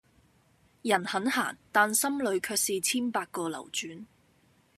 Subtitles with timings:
[0.81, 4.05] 人很閒、但心裏卻是千百個流轉